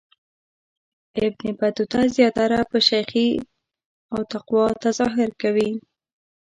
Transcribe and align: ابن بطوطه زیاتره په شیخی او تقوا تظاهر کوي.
ابن 1.25 1.45
بطوطه 1.59 2.01
زیاتره 2.15 2.59
په 2.69 2.77
شیخی 2.87 3.29
او 4.13 4.19
تقوا 4.31 4.65
تظاهر 4.83 5.29
کوي. 5.41 5.71